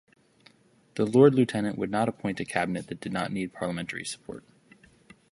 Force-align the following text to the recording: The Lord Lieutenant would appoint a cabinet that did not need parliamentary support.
The 0.95 1.05
Lord 1.05 1.35
Lieutenant 1.35 1.77
would 1.77 1.93
appoint 1.93 2.39
a 2.39 2.43
cabinet 2.45 2.87
that 2.87 2.99
did 3.01 3.13
not 3.13 3.31
need 3.31 3.53
parliamentary 3.53 4.03
support. 4.03 4.43